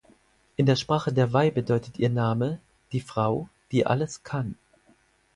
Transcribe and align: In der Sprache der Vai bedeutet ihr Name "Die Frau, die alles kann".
In 0.55 0.65
der 0.65 0.77
Sprache 0.77 1.13
der 1.13 1.31
Vai 1.31 1.51
bedeutet 1.51 1.99
ihr 1.99 2.09
Name 2.09 2.57
"Die 2.91 3.01
Frau, 3.01 3.49
die 3.71 3.85
alles 3.85 4.23
kann". 4.23 4.55